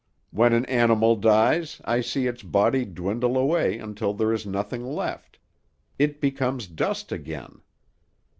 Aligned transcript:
When 0.31 0.53
an 0.53 0.65
animal 0.65 1.15
dies, 1.15 1.79
I 1.85 2.01
see 2.01 2.25
its 2.25 2.41
body 2.41 2.85
dwindle 2.85 3.37
away 3.37 3.77
until 3.77 4.15
there 4.15 4.33
is 4.33 4.47
nothing 4.47 4.83
left; 4.83 5.37
it 5.99 6.19
becomes 6.19 6.65
dust 6.65 7.11
again. 7.11 7.61